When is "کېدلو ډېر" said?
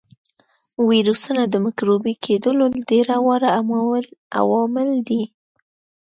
2.25-3.07